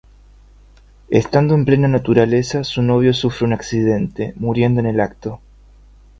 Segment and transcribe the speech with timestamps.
[1.11, 5.39] Estando en plena naturaleza, su novio sufre un accidente, muriendo en el acto.